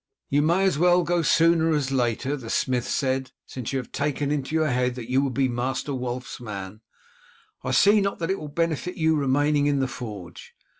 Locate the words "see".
7.69-8.01